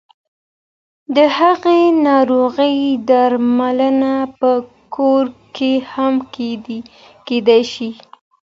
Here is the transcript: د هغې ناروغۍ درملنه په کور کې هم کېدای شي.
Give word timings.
د 1.15 1.17
هغې 1.37 1.81
ناروغۍ 2.07 2.77
درملنه 3.09 4.13
په 4.39 4.51
کور 4.95 5.25
کې 5.55 5.71
هم 5.91 6.13
کېدای 7.27 7.63
شي. 7.73 7.91